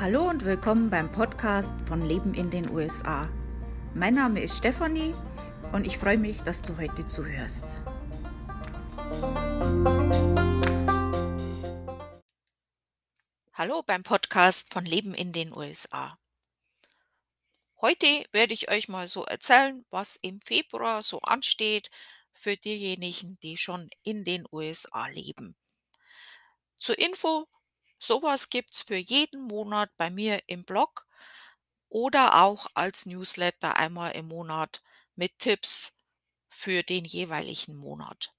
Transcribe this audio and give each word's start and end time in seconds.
Hallo 0.00 0.30
und 0.30 0.46
willkommen 0.46 0.88
beim 0.88 1.12
Podcast 1.12 1.74
von 1.86 2.00
Leben 2.00 2.32
in 2.32 2.50
den 2.50 2.70
USA. 2.70 3.28
Mein 3.92 4.14
Name 4.14 4.40
ist 4.40 4.56
Stefanie 4.56 5.14
und 5.72 5.86
ich 5.86 5.98
freue 5.98 6.16
mich, 6.16 6.40
dass 6.40 6.62
du 6.62 6.74
heute 6.78 7.06
zuhörst. 7.06 7.82
Hallo 13.52 13.82
beim 13.82 14.02
Podcast 14.02 14.72
von 14.72 14.86
Leben 14.86 15.12
in 15.12 15.34
den 15.34 15.54
USA. 15.54 16.18
Heute 17.82 18.06
werde 18.32 18.54
ich 18.54 18.70
euch 18.70 18.88
mal 18.88 19.06
so 19.06 19.26
erzählen, 19.26 19.84
was 19.90 20.16
im 20.16 20.40
Februar 20.40 21.02
so 21.02 21.20
ansteht 21.20 21.90
für 22.32 22.56
diejenigen, 22.56 23.38
die 23.40 23.58
schon 23.58 23.90
in 24.02 24.24
den 24.24 24.46
USA 24.50 25.08
leben. 25.08 25.54
Zur 26.78 26.98
Info, 26.98 27.46
sowas 28.00 28.50
gibt 28.50 28.72
es 28.72 28.82
für 28.82 28.96
jeden 28.96 29.42
Monat 29.42 29.96
bei 29.96 30.10
mir 30.10 30.42
im 30.48 30.64
Blog 30.64 31.06
oder 31.88 32.42
auch 32.42 32.66
als 32.74 33.06
Newsletter 33.06 33.76
einmal 33.76 34.12
im 34.12 34.26
Monat 34.26 34.82
mit 35.14 35.38
Tipps 35.38 35.92
für 36.48 36.82
den 36.82 37.04
jeweiligen 37.04 37.76
Monat. 37.76 38.34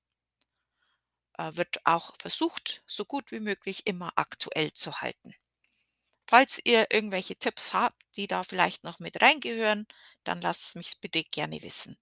Äh, 1.38 1.56
wird 1.56 1.86
auch 1.86 2.16
versucht, 2.18 2.84
so 2.88 3.06
gut 3.06 3.32
wie 3.32 3.40
möglich 3.40 3.88
immer 3.88 4.12
aktuell 4.16 4.74
zu 4.74 5.02
halten. 5.02 5.34
Falls 6.28 6.62
ihr 6.64 6.88
irgendwelche 6.92 7.36
Tipps 7.36 7.74
habt, 7.74 8.02
die 8.16 8.26
da 8.28 8.44
vielleicht 8.44 8.84
noch 8.84 9.00
mit 9.00 9.22
reingehören, 9.22 9.86
dann 10.24 10.42
lasst 10.42 10.64
es 10.64 10.76
mich 10.76 11.00
bitte 11.00 11.24
gerne 11.24 11.62
wissen. 11.62 11.98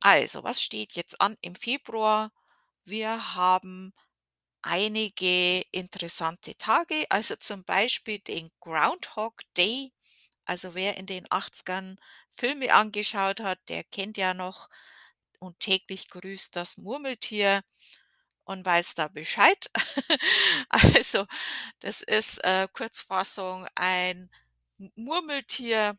Also, 0.00 0.44
was 0.44 0.62
steht 0.62 0.92
jetzt 0.92 1.20
an 1.20 1.36
im 1.40 1.54
Februar? 1.54 2.30
Wir 2.84 3.34
haben 3.34 3.92
einige 4.64 5.62
interessante 5.72 6.56
Tage, 6.56 7.06
also 7.10 7.36
zum 7.36 7.64
Beispiel 7.64 8.18
den 8.20 8.50
Groundhog 8.60 9.42
Day. 9.56 9.92
Also 10.46 10.74
wer 10.74 10.96
in 10.98 11.06
den 11.06 11.26
80ern 11.30 11.98
Filme 12.30 12.74
angeschaut 12.74 13.40
hat, 13.40 13.60
der 13.68 13.84
kennt 13.84 14.16
ja 14.18 14.34
noch 14.34 14.68
und 15.40 15.60
täglich 15.60 16.08
grüßt 16.10 16.56
das 16.56 16.78
Murmeltier 16.78 17.62
und 18.44 18.64
weiß 18.66 18.94
da 18.94 19.08
Bescheid. 19.08 19.70
Also 20.70 21.26
das 21.80 22.02
ist 22.02 22.38
äh, 22.44 22.68
Kurzfassung 22.72 23.66
ein 23.74 24.30
Murmeltier, 24.96 25.96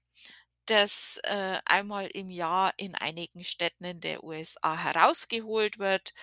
das 0.67 1.19
äh, 1.23 1.59
einmal 1.65 2.07
im 2.07 2.29
Jahr 2.31 2.73
in 2.77 2.95
einigen 2.95 3.43
Städten 3.43 3.85
in 3.85 4.01
der 4.01 4.23
USA 4.23 4.77
herausgeholt 4.77 5.79
wird 5.79 6.13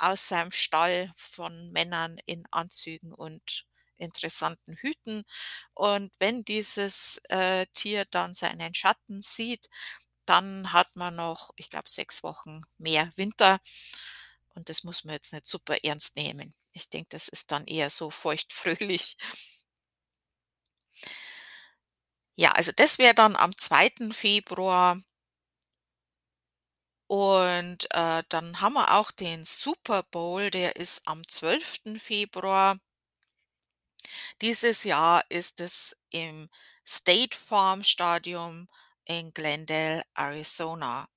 aus 0.00 0.28
seinem 0.28 0.52
Stall 0.52 1.12
von 1.16 1.70
Männern 1.72 2.18
in 2.26 2.44
Anzügen 2.50 3.12
und 3.12 3.66
interessanten 3.98 4.76
Hüten. 4.76 5.24
Und 5.74 6.10
wenn 6.18 6.44
dieses 6.44 7.20
äh, 7.28 7.66
Tier 7.72 8.04
dann 8.06 8.34
seinen 8.34 8.74
Schatten 8.74 9.22
sieht, 9.22 9.68
dann 10.26 10.72
hat 10.72 10.96
man 10.96 11.16
noch, 11.16 11.50
ich 11.56 11.70
glaube, 11.70 11.88
sechs 11.88 12.22
Wochen 12.22 12.62
mehr 12.78 13.10
Winter. 13.16 13.60
Und 14.54 14.68
das 14.68 14.84
muss 14.84 15.04
man 15.04 15.14
jetzt 15.14 15.32
nicht 15.32 15.46
super 15.46 15.76
ernst 15.84 16.16
nehmen. 16.16 16.54
Ich 16.72 16.88
denke, 16.88 17.08
das 17.10 17.28
ist 17.28 17.50
dann 17.52 17.66
eher 17.66 17.90
so 17.90 18.10
feuchtfröhlich. 18.10 19.16
Ja, 22.36 22.52
also 22.52 22.72
das 22.74 22.98
wäre 22.98 23.14
dann 23.14 23.36
am 23.36 23.56
2. 23.56 24.12
Februar. 24.12 25.00
Und 27.10 27.88
äh, 27.90 28.22
dann 28.28 28.60
haben 28.60 28.74
wir 28.74 28.94
auch 28.94 29.10
den 29.10 29.42
Super 29.42 30.04
Bowl, 30.04 30.48
der 30.48 30.76
ist 30.76 31.02
am 31.08 31.26
12. 31.26 31.98
Februar. 32.00 32.78
Dieses 34.40 34.84
Jahr 34.84 35.24
ist 35.28 35.58
es 35.60 35.96
im 36.10 36.48
State 36.86 37.36
Farm 37.36 37.82
Stadium 37.82 38.68
in 39.06 39.34
Glendale, 39.34 40.04
Arizona. 40.14 41.08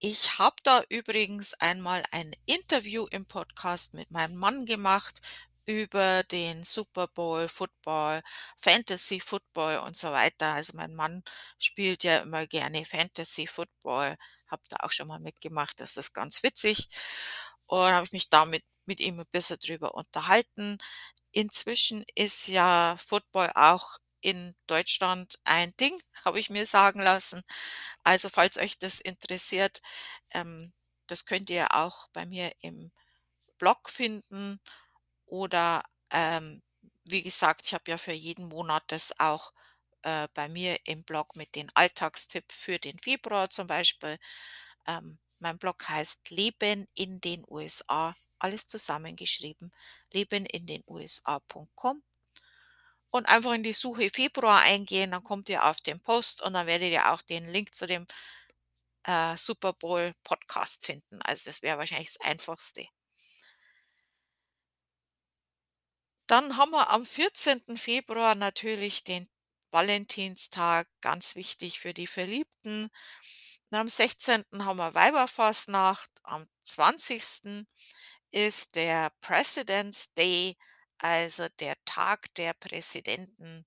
Ich 0.00 0.40
habe 0.40 0.56
da 0.64 0.82
übrigens 0.88 1.54
einmal 1.54 2.02
ein 2.10 2.34
Interview 2.46 3.06
im 3.06 3.24
Podcast 3.24 3.94
mit 3.94 4.10
meinem 4.10 4.34
Mann 4.34 4.66
gemacht 4.66 5.20
über 5.64 6.24
den 6.24 6.64
Super 6.64 7.06
Bowl 7.06 7.48
Football, 7.48 8.20
Fantasy 8.56 9.20
Football 9.20 9.78
und 9.86 9.96
so 9.96 10.10
weiter. 10.10 10.54
Also 10.54 10.72
mein 10.74 10.96
Mann 10.96 11.22
spielt 11.60 12.02
ja 12.02 12.18
immer 12.18 12.48
gerne 12.48 12.84
Fantasy 12.84 13.46
Football, 13.46 14.16
habe 14.52 14.62
da 14.70 14.78
auch 14.82 14.92
schon 14.92 15.08
mal 15.08 15.20
mitgemacht, 15.20 15.80
das 15.80 15.96
ist 15.98 16.14
ganz 16.14 16.42
witzig. 16.44 16.88
Und 17.66 17.92
habe 17.92 18.06
ich 18.06 18.12
mich 18.12 18.28
damit 18.30 18.64
mit 18.86 19.00
ihm 19.00 19.20
ein 19.20 19.26
bisschen 19.32 19.58
drüber 19.58 19.94
unterhalten. 19.94 20.78
Inzwischen 21.32 22.04
ist 22.14 22.48
ja 22.48 22.96
Football 23.04 23.50
auch 23.54 23.98
in 24.20 24.54
Deutschland 24.68 25.38
ein 25.44 25.74
Ding, 25.78 26.00
habe 26.24 26.40
ich 26.40 26.50
mir 26.50 26.66
sagen 26.66 27.00
lassen. 27.00 27.42
Also 28.04 28.28
falls 28.28 28.58
euch 28.58 28.78
das 28.78 29.00
interessiert, 29.00 29.80
ähm, 30.32 30.72
das 31.08 31.26
könnt 31.26 31.50
ihr 31.50 31.74
auch 31.74 32.08
bei 32.12 32.26
mir 32.26 32.52
im 32.60 32.92
Blog 33.58 33.90
finden 33.90 34.60
oder 35.26 35.82
ähm, 36.10 36.62
wie 37.08 37.22
gesagt, 37.22 37.66
ich 37.66 37.74
habe 37.74 37.90
ja 37.90 37.98
für 37.98 38.12
jeden 38.12 38.48
Monat 38.48 38.84
das 38.88 39.12
auch 39.18 39.52
äh, 40.02 40.28
bei 40.34 40.48
mir 40.48 40.78
im 40.84 41.04
Blog 41.04 41.36
mit 41.36 41.54
den 41.54 41.70
Alltagstipp 41.74 42.52
für 42.52 42.78
den 42.78 42.98
Februar 42.98 43.50
zum 43.50 43.66
Beispiel. 43.66 44.18
Ähm, 44.86 45.18
mein 45.40 45.58
Blog 45.58 45.88
heißt 45.88 46.30
Leben 46.30 46.86
in 46.94 47.20
den 47.20 47.44
USA, 47.48 48.14
alles 48.38 48.66
zusammengeschrieben, 48.66 49.72
leben 50.12 50.46
in 50.46 50.66
den 50.66 50.82
USA.com 50.86 52.02
und 53.12 53.26
einfach 53.26 53.52
in 53.52 53.62
die 53.62 53.72
Suche 53.72 54.10
Februar 54.10 54.60
eingehen, 54.62 55.10
dann 55.12 55.22
kommt 55.22 55.48
ihr 55.48 55.64
auf 55.66 55.80
den 55.80 56.00
Post 56.00 56.42
und 56.42 56.54
dann 56.54 56.66
werdet 56.66 56.90
ihr 56.90 57.12
auch 57.12 57.22
den 57.22 57.48
Link 57.50 57.74
zu 57.74 57.86
dem 57.86 58.06
äh, 59.04 59.36
Super 59.36 59.72
Bowl 59.74 60.14
Podcast 60.24 60.86
finden. 60.86 61.20
Also 61.22 61.42
das 61.46 61.62
wäre 61.62 61.78
wahrscheinlich 61.78 62.12
das 62.14 62.20
Einfachste. 62.26 62.86
Dann 66.26 66.56
haben 66.56 66.70
wir 66.70 66.88
am 66.90 67.04
14. 67.04 67.76
Februar 67.76 68.34
natürlich 68.34 69.04
den 69.04 69.28
Valentinstag, 69.72 70.88
ganz 71.00 71.34
wichtig 71.36 71.80
für 71.80 71.94
die 71.94 72.06
Verliebten. 72.06 72.90
Und 73.70 73.78
am 73.78 73.88
16. 73.88 74.44
haben 74.58 74.78
wir 74.78 74.94
Weiberfastnacht, 74.94 76.10
am 76.24 76.46
20. 76.64 77.66
ist 78.30 78.76
der 78.76 79.12
President's 79.20 80.12
Day, 80.14 80.56
also 80.98 81.48
der 81.60 81.74
Tag 81.84 82.34
der 82.34 82.54
Präsidenten. 82.54 83.66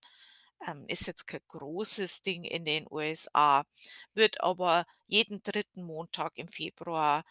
Ähm, 0.67 0.85
ist 0.87 1.07
jetzt 1.07 1.27
kein 1.27 1.41
großes 1.47 2.21
Ding 2.21 2.43
in 2.45 2.65
den 2.65 2.87
USA, 2.89 3.65
wird 4.13 4.41
aber 4.41 4.85
jeden 5.07 5.43
dritten 5.43 5.83
Montag 5.83 6.37
im 6.37 6.47
Februar 6.47 7.23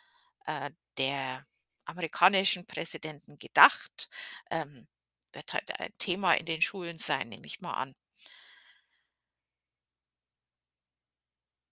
äh, 0.46 0.70
der 0.98 1.46
amerikanischen 1.86 2.66
Präsidenten 2.66 3.38
gedacht. 3.38 4.08
Ähm, 4.50 4.88
wird 5.32 5.52
halt 5.52 5.80
ein 5.80 5.92
Thema 5.98 6.34
in 6.34 6.46
den 6.46 6.62
Schulen 6.62 6.98
sein, 6.98 7.28
nehme 7.28 7.46
ich 7.46 7.60
mal 7.60 7.72
an. 7.72 7.94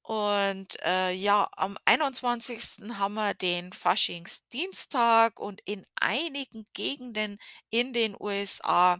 Und, 0.04 0.80
äh, 0.84 1.12
ja, 1.12 1.48
am 1.56 1.76
21. 1.84 2.98
haben 2.98 3.14
wir 3.14 3.34
den 3.34 3.72
Faschingsdienstag 3.72 5.38
und 5.38 5.60
in 5.64 5.86
einigen 5.94 6.66
Gegenden 6.72 7.38
in 7.70 7.92
den 7.92 8.16
USA, 8.18 8.98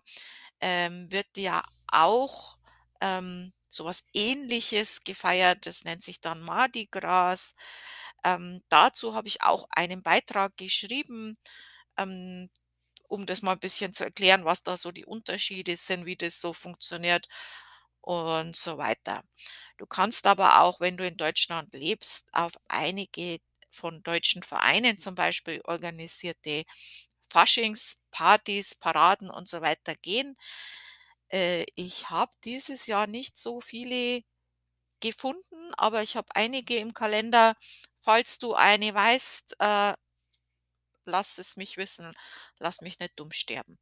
ähm, 0.61 1.11
wird 1.11 1.27
ja 1.37 1.65
auch, 1.89 2.59
ähm, 3.01 3.53
so 3.69 3.91
Ähnliches 4.15 5.03
gefeiert. 5.05 5.67
Das 5.67 5.85
nennt 5.85 6.03
sich 6.03 6.21
dann 6.21 6.43
Mardi 6.43 6.87
Gras. 6.91 7.55
Ähm, 8.25 8.63
dazu 8.69 9.15
habe 9.15 9.29
ich 9.29 9.43
auch 9.43 9.67
einen 9.71 10.03
Beitrag 10.03 10.57
geschrieben, 10.57 11.37
ähm, 11.99 12.51
um 13.09 13.27
das 13.27 13.43
mal 13.43 13.53
ein 13.53 13.61
bisschen 13.61 13.93
zu 13.93 14.05
erklären, 14.05 14.45
was 14.45 14.63
da 14.63 14.77
so 14.77 14.93
die 14.93 15.07
Unterschiede 15.07 15.77
sind, 15.77 16.07
wie 16.07 16.17
das 16.17 16.41
so 16.41 16.53
funktioniert 16.55 17.29
und 18.03 18.57
so 18.57 18.79
weiter. 18.79 19.23
Du 19.79 19.87
kannst 19.87 20.27
aber 20.27 20.61
auch, 20.63 20.81
wenn 20.81 20.97
du 20.99 21.07
in 21.07 21.17
Deutschland 21.17 21.75
lebst, 21.75 22.29
auf 22.33 22.53
einige 22.69 23.39
von 23.73 24.03
deutschen 24.03 24.43
Vereinen 24.43 24.99
zum 24.99 25.15
Beispiel 25.17 25.61
organisierte 25.65 26.65
Faschingspartys, 27.31 28.75
Paraden 28.77 29.31
und 29.31 29.49
so 29.49 29.63
weiter 29.63 29.95
gehen. 29.97 30.37
Äh, 31.31 31.65
ich 31.77 32.11
habe 32.11 32.33
dieses 32.45 32.87
Jahr 32.87 33.07
nicht 33.07 33.39
so 33.39 33.61
viele 33.61 34.23
gefunden, 35.01 35.75
aber 35.77 36.03
ich 36.03 36.17
habe 36.17 36.29
einige 36.35 36.79
im 36.79 36.95
Kalender. 36.95 37.57
Falls 37.97 38.39
du 38.39 38.55
eine 38.55 38.95
weißt, 38.95 39.57
äh 39.61 39.95
lass 41.05 41.39
es 41.39 41.57
mich 41.57 41.77
wissen. 41.77 42.13
Lass 42.59 42.81
mich 42.81 42.99
nicht 42.99 43.13
dumm 43.19 43.31
sterben. 43.33 43.79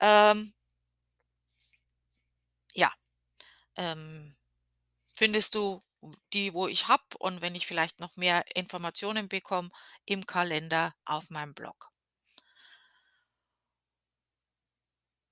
Ähm 0.00 0.54
ja, 2.74 2.92
ähm, 3.76 4.36
findest 5.14 5.54
du 5.54 5.82
die, 6.32 6.52
wo 6.54 6.66
ich 6.68 6.88
habe 6.88 7.04
und 7.18 7.42
wenn 7.42 7.54
ich 7.54 7.66
vielleicht 7.66 8.00
noch 8.00 8.16
mehr 8.16 8.44
Informationen 8.56 9.28
bekomme, 9.28 9.70
im 10.04 10.26
Kalender 10.26 10.94
auf 11.04 11.30
meinem 11.30 11.54
Blog. 11.54 11.90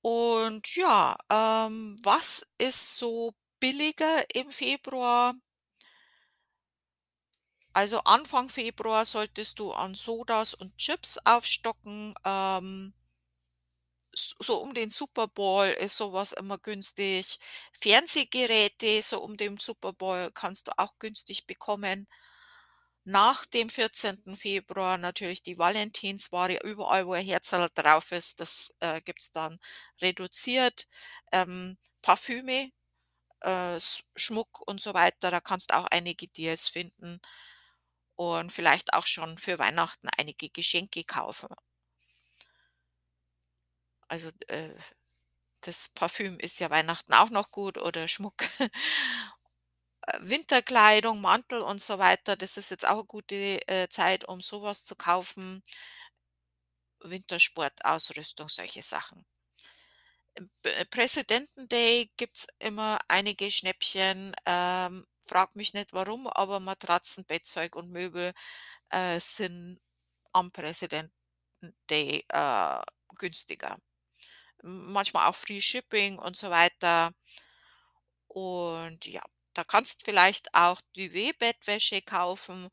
Und 0.03 0.75
ja, 0.77 1.17
ähm, 1.31 1.97
was 2.03 2.47
ist 2.59 2.97
so 2.97 3.35
billiger 3.59 4.25
im 4.35 4.51
Februar? 4.51 5.35
Also 7.73 8.01
Anfang 8.05 8.49
Februar 8.49 9.05
solltest 9.05 9.59
du 9.59 9.73
an 9.73 9.95
Sodas 9.95 10.55
und 10.55 10.77
Chips 10.79 11.19
aufstocken. 11.25 12.15
Ähm 12.25 12.95
so 14.15 14.61
um 14.63 14.75
den 14.75 14.91
Super 14.91 15.29
Bowl 15.29 15.67
ist 15.67 15.97
so 15.97 16.13
was 16.13 16.33
immer 16.33 16.59
günstig. 16.59 17.39
Fernsehgeräte 17.73 19.03
so 19.03 19.23
um 19.23 19.37
den 19.37 19.59
Super 19.59 19.93
Bowl 19.93 20.31
kannst 20.35 20.69
du 20.69 20.73
auch 20.79 20.99
günstig 20.99 21.47
bekommen. 21.47 22.07
Nach 23.05 23.47
dem 23.47 23.69
14. 23.71 24.37
Februar 24.37 24.99
natürlich 24.99 25.43
die 25.43 25.59
Valentinsware. 25.59 26.61
Überall, 26.65 27.07
wo 27.07 27.13
ein 27.15 27.25
Herzerl 27.27 27.69
drauf 27.75 28.13
ist, 28.13 28.41
das, 28.41 28.75
äh, 28.81 29.01
gibt's 29.03 29.33
dann 29.33 29.59
reduziert. 30.01 30.87
Ähm, 31.33 31.79
Parfüme, 32.03 32.71
äh, 33.41 33.79
Schmuck 34.17 34.63
und 34.67 34.81
so 34.81 34.95
weiter, 34.95 35.31
da 35.31 35.41
kannst 35.41 35.75
auch 35.75 35.87
einige 35.91 36.29
Deals 36.29 36.69
finden 36.69 37.21
und 38.17 38.53
vielleicht 38.53 38.93
auch 38.95 39.07
schon 39.07 39.39
für 39.39 39.59
Weihnachten 39.59 40.09
einige 40.19 40.51
Geschenke 40.51 41.05
kaufen. 41.05 41.49
Also, 44.11 44.31
äh, 44.49 44.71
das 45.63 45.89
Parfüm 45.91 46.39
ist 46.41 46.61
ja 46.61 46.71
Weihnachten 46.71 47.15
auch 47.15 47.31
noch 47.31 47.51
gut 47.53 47.79
oder 47.79 48.09
Schmuck. 48.09 48.45
Äh, 50.07 50.19
Winterkleidung, 50.23 51.21
Mantel 51.21 51.61
und 51.63 51.81
so 51.83 51.99
weiter, 51.99 52.35
das 52.37 52.57
ist 52.57 52.71
jetzt 52.71 52.87
auch 52.89 52.97
'ne 52.99 53.05
gute, 53.05 53.37
äh, 53.69 53.89
Zeit, 53.89 54.25
um 54.27 54.41
so 54.41 54.63
was 54.63 54.85
zu 54.85 54.97
kaufen. 54.97 55.63
Wintersportausrüstung, 57.05 58.49
solche 58.49 58.83
Sachen. 58.83 59.25
Im 60.37 60.49
P 60.63 60.85
Presidenten 60.91 61.69
Day 61.69 62.11
gibt's 62.17 62.47
immer 62.59 62.99
einige 63.09 63.51
Schnäppchen. 63.51 64.33
Ähm, 64.47 65.05
frage 65.21 65.53
mich 65.55 65.75
nicht 65.75 65.93
warum, 65.93 66.27
aber 66.29 66.61
Matratzen, 66.61 67.25
Bettzeug 67.25 67.75
und 67.77 67.91
Möbel, 67.91 68.33
äh, 68.91 69.21
sind 69.21 69.81
am 70.33 70.53
Presidenten 70.53 71.13
Day, 71.91 72.25
äh, 72.31 72.83
günstiger. 73.17 73.79
Manchmal 74.63 75.29
auch 75.29 75.37
Free 75.37 75.61
Shipping 75.61 76.19
und 76.19 76.37
so 76.37 76.51
weiter. 76.51 77.13
Und 78.29 79.07
ja, 79.07 79.23
da 79.55 79.65
kannst 79.65 80.05
vielleicht 80.05 80.55
auch 80.55 80.81
Duvet-Bettwäsche 80.97 82.03
kaufen. 82.03 82.69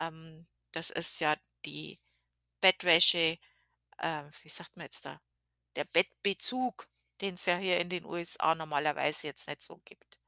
Ähm, 0.00 0.46
das 0.72 0.90
ist 0.90 1.20
ja 1.20 1.36
die 1.66 2.00
Bettwäsche 2.60 3.38
äh, 3.98 4.24
wie 4.42 4.48
sagt 4.48 4.76
man 4.76 4.84
jetzt 4.86 5.04
da? 5.04 5.20
Der 5.76 5.84
Bettbezug, 5.84 6.88
den's 7.20 7.46
ja 7.46 7.56
hier 7.56 7.78
in 7.80 7.88
den 7.88 8.04
USA 8.04 8.54
normalerweise 8.54 9.28
jetzt 9.28 9.48
nicht 9.48 9.62
so 9.62 9.78
gibt. 9.84 10.18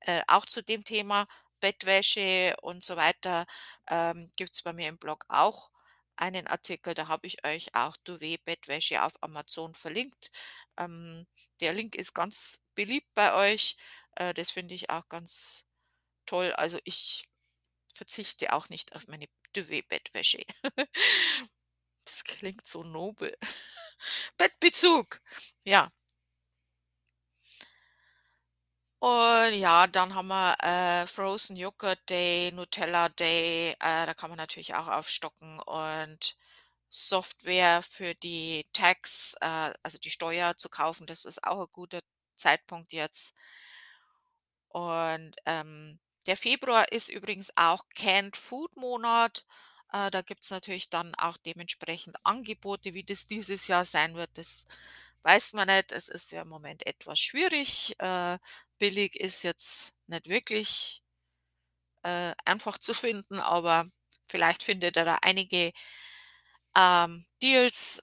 Äh, 0.00 0.22
auch 0.28 0.46
zu 0.46 0.62
dem 0.62 0.84
Thema 0.84 1.26
Bettwäsche 1.60 2.56
und 2.62 2.84
so 2.84 2.96
weiter, 2.96 3.46
ähm, 3.88 4.30
gibt's 4.36 4.62
bei 4.62 4.72
mir 4.72 4.88
im 4.88 4.98
Blog 4.98 5.24
auch 5.28 5.70
einen 6.16 6.46
Artikel, 6.46 6.94
da 6.94 7.08
habe 7.08 7.26
ich 7.26 7.44
euch 7.46 7.74
auch 7.74 7.96
Duvet-Bettwäsche 7.98 9.02
auf 9.04 9.12
Amazon 9.22 9.74
verlinkt. 9.74 10.30
Ähm, 10.78 11.26
der 11.60 11.72
Link 11.74 11.94
ist 11.96 12.14
ganz 12.14 12.62
beliebt 12.74 13.08
bei 13.14 13.34
euch. 13.52 13.76
Äh, 14.16 14.34
das 14.34 14.50
finde 14.52 14.74
ich 14.74 14.90
auch 14.90 15.08
ganz 15.08 15.64
toll. 16.26 16.52
Also, 16.54 16.78
ich 16.84 17.28
verzichte 17.94 18.52
auch 18.54 18.68
nicht 18.70 18.94
auf 18.96 19.08
meine 19.08 19.26
Duvet-Bettwäsche. 19.54 20.44
Das 22.06 22.24
klingt 22.24 22.66
so 22.66 22.82
nobel. 22.82 23.36
Bettbezug, 24.38 25.20
ja. 25.64 25.90
Und 29.06 29.52
ja, 29.52 29.86
dann 29.86 30.14
haben 30.14 30.28
wir, 30.28 30.56
äh, 30.62 31.06
Frozen 31.06 31.56
Joghurt 31.56 32.08
Day, 32.08 32.50
Nutella 32.52 33.10
Day, 33.10 33.72
äh, 33.72 34.06
da 34.06 34.14
kann 34.14 34.30
man 34.30 34.38
natürlich 34.38 34.74
auch 34.74 34.88
aufstocken 34.88 35.60
und 35.60 36.34
Software 36.90 37.82
für 37.82 38.14
die 38.14 38.66
Tax, 38.72 39.34
äh, 39.42 39.74
also 39.82 39.98
die 39.98 40.10
Steuer 40.10 40.56
zu 40.56 40.70
kaufen, 40.70 41.06
das 41.06 41.24
ist 41.26 41.44
auch 41.44 41.60
'n 41.66 41.72
guter 41.72 42.00
Zeitpunkt 42.36 42.92
jetzt. 42.94 43.34
Und, 44.68 45.36
ähm, 45.46 45.98
der 46.26 46.36
Februar 46.36 46.90
ist 46.90 47.08
übrigens 47.10 47.52
auch 47.56 47.84
Canned 47.94 48.36
Food 48.36 48.76
Monat. 48.76 49.44
Äh, 49.92 50.10
da 50.10 50.22
gibt's 50.22 50.50
natürlich 50.50 50.88
dann 50.90 51.14
auch 51.16 51.36
dementsprechend 51.36 52.16
Angebote. 52.24 52.94
Wie 52.94 53.02
das 53.04 53.26
dieses 53.26 53.66
Jahr 53.68 53.84
sein 53.84 54.14
wird, 54.14 54.30
das 54.38 54.66
weiß 55.22 55.52
man 55.52 55.68
nicht. 55.68 55.92
Es 55.92 56.08
ist 56.08 56.32
ja 56.32 56.42
im 56.42 56.48
Moment 56.48 56.86
etwas 56.86 57.20
schwierig. 57.20 57.94
Äh, 58.00 58.38
billig 58.78 59.16
ist 59.16 59.42
jetzt 59.42 59.94
nicht 60.06 60.28
wirklich 60.28 61.02
äh, 62.02 62.34
einfach 62.44 62.78
zu 62.78 62.94
finden, 62.94 63.40
aber 63.40 63.86
vielleicht 64.28 64.62
findet 64.62 64.96
ihr 64.96 65.04
da 65.04 65.18
einige, 65.22 65.72
ähm, 66.76 67.26
Deals. 67.42 68.00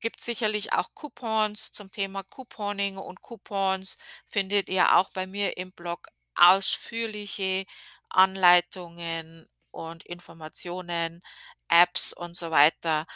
Gibt 0.00 0.20
sicherlich 0.20 0.72
auch 0.72 0.88
Coupons 0.94 1.70
zum 1.72 1.90
Thema 1.90 2.22
Couponing 2.24 2.96
und 2.98 3.20
Coupons 3.22 3.96
findet 4.26 4.68
ihr 4.68 4.96
auch 4.96 5.10
bei 5.10 5.26
mir 5.26 5.56
im 5.56 5.72
Blog 5.72 6.08
ausführliche 6.36 7.64
Anleitungen 8.08 9.46
und 9.72 10.04
Informationen, 10.04 11.20
Apps 11.68 12.12
und 12.12 12.34
so 12.36 12.50
weiter. 12.50 13.06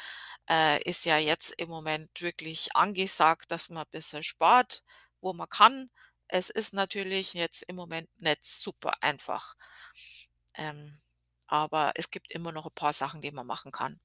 Äh, 0.50 0.82
ist 0.88 1.04
ja 1.04 1.18
jetzt 1.18 1.50
im 1.58 1.68
Moment 1.68 2.20
wirklich 2.20 2.74
angesagt, 2.76 3.50
dass 3.52 3.68
man 3.70 3.86
bisschen 3.92 4.22
spart, 4.24 4.82
wo 5.20 5.32
man 5.32 5.48
kann. 5.48 5.90
Es 6.34 6.48
ist 6.48 6.72
natürlich 6.72 7.34
jetzt 7.34 7.62
im 7.64 7.76
Moment 7.76 8.08
nicht 8.18 8.42
super 8.42 8.94
einfach. 9.02 9.54
Ähm, 10.56 11.00
aber 11.46 11.92
es 11.96 12.10
gibt 12.10 12.30
immer 12.32 12.52
noch 12.52 12.66
'n 12.66 12.74
paar 12.74 12.92
Sachen, 12.94 13.20
die 13.22 13.30
man 13.32 13.46
machen 13.46 13.72
kann. 13.72 14.00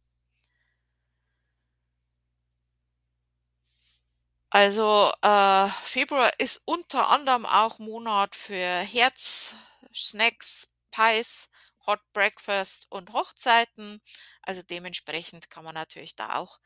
Also, 4.51 5.11
äh, 5.21 5.69
Februar 5.83 6.31
ist 6.39 6.61
unter 6.65 7.09
anderem 7.09 7.45
auch 7.45 7.79
Monat 7.79 8.33
für 8.35 8.55
Herzsnacks, 8.79 10.71
Pies, 10.91 11.49
Hot 11.85 11.99
Breakfast 12.13 12.87
und 12.89 13.11
Hochzeiten. 13.13 14.01
Also, 14.41 14.61
dementsprechend 14.63 15.49
kann 15.49 15.65
man 15.65 15.75
natürlich 15.75 16.15
da 16.15 16.35
auch 16.37 16.59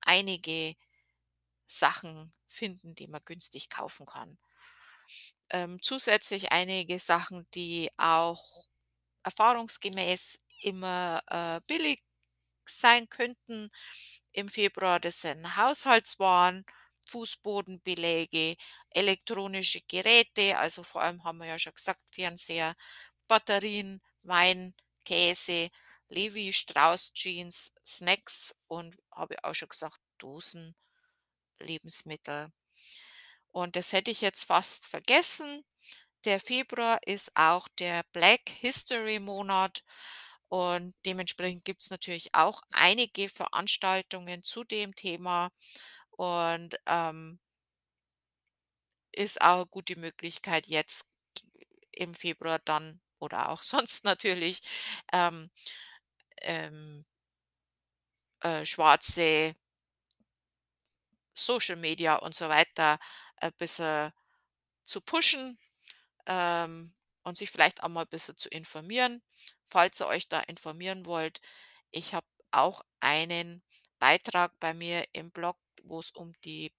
einige 0.00 0.74
Sachen 1.68 2.34
finden, 2.48 2.94
die 2.96 3.08
man 3.08 3.22
günstig 3.24 3.68
kaufen 3.70 4.06
kann. 4.06 4.38
Ähm, 5.50 5.78
zusätzlich 5.82 6.52
einige 6.52 6.98
Sachen, 6.98 7.46
die 7.54 7.90
auch 7.96 8.42
erfahrungsgemäß 9.24 10.38
immer, 10.62 11.22
äh, 11.28 11.60
billig 11.68 12.02
sein 12.66 13.08
könnten 13.08 13.70
im 14.32 14.48
Februar, 14.48 15.00
das 15.00 15.22
sind 15.22 15.56
Haushaltswaren, 15.56 16.64
Fußbodenbeläge, 17.08 18.56
elektronische 18.90 19.80
Geräte, 19.88 20.58
also 20.58 20.82
vor 20.84 21.02
allem 21.02 21.24
haben 21.24 21.38
wir 21.38 21.46
ja 21.46 21.58
schon 21.58 21.74
gesagt, 21.74 22.02
Fernseher, 22.14 22.74
Batterien, 23.28 24.02
Wein, 24.22 24.74
Käse, 25.04 25.70
Levi 26.08 26.52
Strauss 26.52 27.12
Jeans, 27.14 27.72
Snacks 27.86 28.54
und 28.68 28.96
habe 29.12 29.34
ich 29.34 29.44
auch 29.44 29.54
schon 29.54 29.68
gesagt, 29.70 30.00
Dosen, 30.18 30.76
Lebensmittel. 31.60 32.52
Und 33.58 33.74
das 33.74 33.92
hätte 33.92 34.12
ich 34.12 34.20
jetzt 34.20 34.44
fast 34.44 34.86
vergessen. 34.86 35.64
Der 36.24 36.40
Februar 36.40 37.00
ist 37.06 37.32
auch 37.36 37.68
der 37.78 38.04
Black 38.12 38.48
History 38.50 39.20
Monat 39.20 39.84
und 40.48 40.94
dementsprechend 41.06 41.64
gibt's 41.64 41.90
natürlich 41.90 42.34
auch 42.34 42.62
einige 42.72 43.28
Veranstaltungen 43.28 44.42
zu 44.44 44.64
dem 44.64 44.94
Thema 44.96 45.50
und, 46.12 46.76
ähm 46.86 47.38
ist 49.14 49.40
auch 49.40 49.58
'ne 49.60 49.66
gute 49.70 49.98
Möglichkeit 49.98 50.66
jetzt 50.66 51.08
im 51.92 52.14
Februar 52.14 52.58
dann 52.60 53.00
oder 53.20 53.48
auch 53.50 53.62
sonst 53.64 54.04
natürlich, 54.04 54.60
ähm 55.12 55.50
ähm 56.42 57.04
äh, 58.42 58.64
schwarze 58.64 59.54
Social 61.34 61.76
Media 61.76 62.16
und 62.16 62.34
so 62.34 62.48
weiter 62.48 62.98
ein 63.40 63.52
bisschen 63.54 64.12
zu 64.84 65.00
pushen, 65.00 65.58
ähm, 66.26 66.94
und 67.24 67.36
sich 67.36 67.50
vielleicht 67.50 67.82
auch 67.82 67.88
mal 67.88 68.02
ein 68.02 68.08
bisschen 68.08 68.36
zu 68.36 68.48
informieren, 68.48 69.22
falls 69.66 70.00
ihr 70.00 70.06
euch 70.06 70.28
da 70.28 70.40
informieren 70.40 71.06
wollt. 71.06 71.40
Ich 71.90 72.14
habe 72.14 72.26
auch 72.50 72.82
einen 73.00 73.62
Beitrag 73.98 74.58
bei 74.60 74.74
mir 74.74 75.04
im 75.12 75.30
Blog, 75.30 75.58
wo 75.84 76.00
es 76.00 76.10
um 76.12 76.32
die 76.44 76.72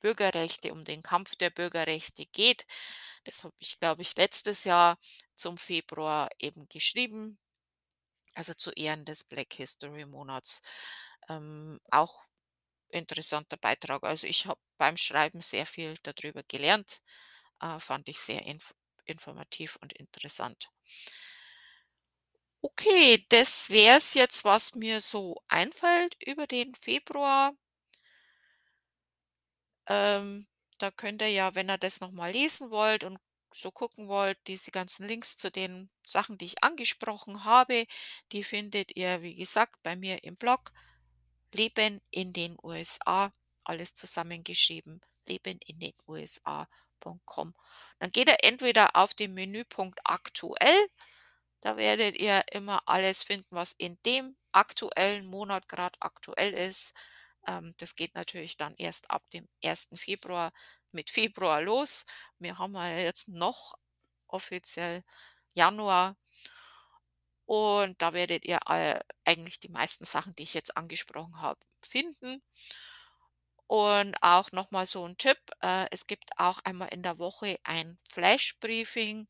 Bürgerrechte, 0.00 0.72
um 0.72 0.84
den 0.84 1.02
Kampf 1.02 1.36
der 1.36 1.50
Bürgerrechte 1.50 2.26
geht. 2.26 2.66
Das 3.24 3.44
habe 3.44 3.54
ich, 3.58 3.78
glaube 3.78 4.02
ich, 4.02 4.16
letztes 4.16 4.64
Jahr 4.64 4.98
zum 5.36 5.58
Februar 5.58 6.28
eben 6.38 6.68
geschrieben, 6.68 7.38
also 8.34 8.54
zu 8.54 8.70
Ehren 8.72 9.04
des 9.04 9.24
Black 9.24 9.52
History 9.54 10.06
Monats. 10.06 10.62
Ähm, 11.28 11.80
auch 11.90 12.24
interessanter 12.92 13.56
Beitrag. 13.56 14.04
Also 14.04 14.26
ich 14.26 14.46
habe 14.46 14.60
beim 14.78 14.96
Schreiben 14.96 15.40
sehr 15.42 15.66
viel 15.66 15.94
darüber 16.02 16.42
gelernt, 16.44 17.00
äh, 17.60 17.80
fand 17.80 18.08
ich 18.08 18.18
sehr 18.20 18.44
inf 18.46 18.74
informativ 19.06 19.76
und 19.82 19.92
interessant. 19.94 20.70
Okay, 22.64 23.24
das 23.28 23.70
wäre 23.70 23.98
es 23.98 24.14
jetzt, 24.14 24.44
was 24.44 24.74
mir 24.74 25.00
so 25.00 25.36
einfällt 25.48 26.16
über 26.24 26.46
den 26.46 26.74
Februar. 26.74 27.54
Ähm, 29.86 30.46
da 30.78 30.90
könnt 30.90 31.22
ihr 31.22 31.28
ja, 31.28 31.54
wenn 31.54 31.70
ihr 31.70 31.78
das 31.78 32.00
noch 32.00 32.10
mal 32.12 32.32
lesen 32.32 32.70
wollt 32.70 33.04
und 33.04 33.18
so 33.54 33.70
gucken 33.70 34.08
wollt, 34.08 34.38
diese 34.46 34.70
ganzen 34.70 35.06
Links 35.06 35.36
zu 35.36 35.50
den 35.50 35.90
Sachen, 36.02 36.38
die 36.38 36.46
ich 36.46 36.64
angesprochen 36.64 37.44
habe, 37.44 37.86
die 38.32 38.42
findet 38.44 38.96
ihr, 38.96 39.22
wie 39.22 39.34
gesagt, 39.36 39.82
bei 39.82 39.94
mir 39.96 40.24
im 40.24 40.36
Blog 40.36 40.72
Leben 41.52 42.00
in 42.10 42.32
den 42.32 42.56
USA, 42.62 43.32
alles 43.64 43.94
zusammengeschrieben, 43.94 45.00
leben 45.28 45.58
in 45.66 45.78
den 45.78 45.94
USA.com. 46.06 47.54
Dann 47.98 48.10
geht 48.10 48.28
ihr 48.28 48.38
entweder 48.42 48.96
auf 48.96 49.14
den 49.14 49.34
Menüpunkt 49.34 50.00
aktuell, 50.04 50.88
da 51.62 51.76
werdet 51.76 52.18
ihr 52.18 52.42
immer 52.52 52.82
alles 52.86 53.22
finden, 53.22 53.54
was 53.54 53.72
in 53.72 53.96
dem 54.04 54.36
aktuellen 54.50 55.26
Monat 55.26 55.68
gerade 55.68 55.96
aktuell 56.00 56.52
ist. 56.54 56.92
Ähm, 57.46 57.72
das 57.78 57.94
geht 57.94 58.14
natürlich 58.16 58.56
dann 58.56 58.74
erst 58.76 59.10
ab 59.10 59.22
dem 59.30 59.48
1. 59.64 59.90
Februar 59.94 60.52
mit 60.90 61.10
Februar 61.10 61.62
los. 61.62 62.04
Wir 62.38 62.58
haben 62.58 62.74
ja 62.74 62.98
jetzt 62.98 63.28
noch 63.28 63.74
offiziell 64.26 65.04
Januar. 65.54 66.16
Und 67.52 68.00
da 68.00 68.14
werdet 68.14 68.46
ihr 68.46 68.60
äh, 68.66 68.98
eigentlich 69.26 69.60
die 69.60 69.68
meisten 69.68 70.06
Sachen, 70.06 70.34
die 70.36 70.42
ich 70.42 70.54
jetzt 70.54 70.74
angesprochen 70.74 71.42
habe, 71.42 71.60
finden. 71.82 72.42
Und 73.66 74.16
auch 74.22 74.52
nochmal 74.52 74.86
so 74.86 75.04
ein 75.06 75.18
Tipp, 75.18 75.36
äh, 75.60 75.84
es 75.90 76.06
gibt 76.06 76.30
auch 76.38 76.60
einmal 76.60 76.88
in 76.92 77.02
der 77.02 77.18
Woche 77.18 77.58
ein 77.64 77.98
Flash-Briefing. 78.08 79.28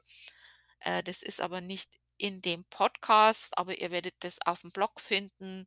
Äh, 0.78 1.02
das 1.02 1.24
ist 1.24 1.40
aber 1.40 1.60
nicht 1.60 1.98
in 2.16 2.40
dem 2.42 2.62
Podcast, 2.66 3.58
aber 3.58 3.80
ihr 3.80 3.90
werdet 3.90 4.14
das 4.20 4.40
auf 4.46 4.60
dem 4.60 4.70
Blog 4.70 5.00
finden, 5.00 5.66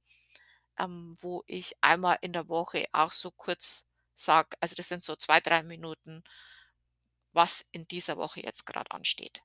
ähm, 0.80 1.18
wo 1.20 1.44
ich 1.48 1.76
einmal 1.82 2.20
in 2.22 2.32
der 2.32 2.48
Woche 2.48 2.86
auch 2.94 3.12
so 3.12 3.32
kurz 3.32 3.86
sage, 4.14 4.56
also 4.62 4.76
das 4.76 4.88
sind 4.88 5.04
so 5.04 5.18
zwei, 5.18 5.42
drei 5.42 5.62
Minuten, 5.62 6.24
was 7.34 7.68
in 7.74 7.86
dieser 7.90 8.16
Woche 8.16 8.40
jetzt 8.40 8.66
gerade 8.66 8.92
ansteht. 8.92 9.44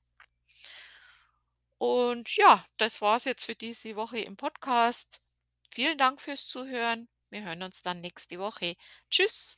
Und 1.81 2.35
ja, 2.37 2.65
das 2.77 3.01
war's 3.01 3.25
jetzt 3.25 3.45
für 3.45 3.55
diese 3.55 3.95
Woche 3.95 4.19
im 4.19 4.37
Podcast. 4.37 5.19
Vielen 5.69 5.97
Dank 5.97 6.21
fürs 6.21 6.47
Zuhören. 6.47 7.09
Wir 7.31 7.43
hören 7.43 7.63
uns 7.63 7.81
dann 7.81 8.01
nächste 8.01 8.37
Woche. 8.39 8.75
Tschüss. 9.09 9.57